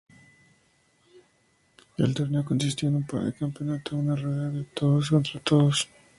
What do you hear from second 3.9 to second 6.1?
a una rueda de todos contra todos.